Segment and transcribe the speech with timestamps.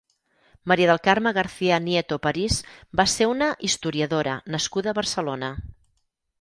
[0.69, 2.57] Maria del Carme García-Nieto París
[3.01, 5.55] va ser una historiadora nascuda a Barcelona.